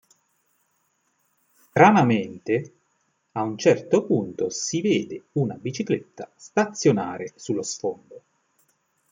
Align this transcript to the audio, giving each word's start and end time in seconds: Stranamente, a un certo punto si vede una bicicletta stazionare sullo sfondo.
Stranamente, 1.53 2.73
a 3.33 3.43
un 3.43 3.55
certo 3.55 4.03
punto 4.03 4.49
si 4.49 4.81
vede 4.81 5.25
una 5.33 5.53
bicicletta 5.57 6.27
stazionare 6.37 7.33
sullo 7.35 7.61
sfondo. 7.61 8.23